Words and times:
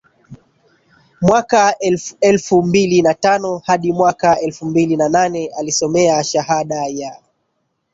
Mwaka 1.21 1.77
elfuelfu 1.79 2.61
mbili 2.63 3.01
na 3.01 3.13
tano 3.13 3.57
hadi 3.57 3.91
mwaka 3.93 4.39
elfu 4.39 4.65
mbili 4.65 4.97
na 4.97 5.09
nane 5.09 5.51
alisomea 5.59 6.23
shahada 6.23 6.85
ya 6.87 7.21